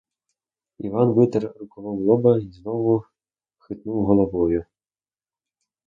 [0.79, 3.05] Іван витер рукавом лоба й знов
[3.57, 4.65] хитнув головою.